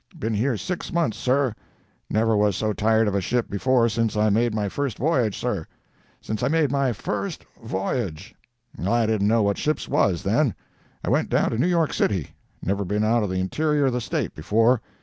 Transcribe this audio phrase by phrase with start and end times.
[0.17, 1.53] Been here six months sir.
[2.09, 5.67] Never was so tired of a ship before since I made my first voyage, sir.
[6.21, 8.33] Since I made my first voyage.
[8.83, 10.55] I didn't know what ships was then.
[11.05, 12.31] I went down to New York City;
[12.63, 14.81] never been out of the interior of the State before.